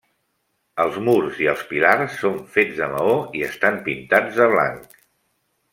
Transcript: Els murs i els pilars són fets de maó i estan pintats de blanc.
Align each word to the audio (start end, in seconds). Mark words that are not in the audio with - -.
Els 0.83 0.95
murs 1.07 1.37
i 1.43 1.49
els 1.51 1.61
pilars 1.73 2.15
són 2.23 2.41
fets 2.57 2.79
de 2.81 2.87
maó 2.97 3.15
i 3.41 3.45
estan 3.51 3.79
pintats 3.91 4.41
de 4.43 4.49
blanc. 4.57 4.99